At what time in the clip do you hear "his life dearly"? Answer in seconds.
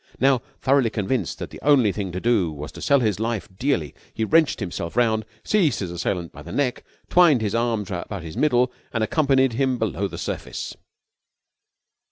3.01-3.93